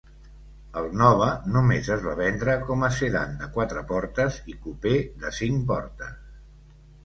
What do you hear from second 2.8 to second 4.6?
a sedan de quatre portes i